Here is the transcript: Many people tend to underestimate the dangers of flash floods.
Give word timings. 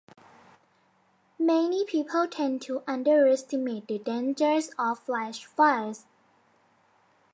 Many 1.37 1.85
people 1.85 2.27
tend 2.27 2.63
to 2.63 2.81
underestimate 2.87 3.85
the 3.87 3.99
dangers 3.99 4.71
of 4.79 4.97
flash 4.97 5.45
floods. 5.45 6.07